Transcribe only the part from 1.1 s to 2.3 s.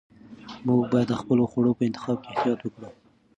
خپلو خوړو په انتخاب کې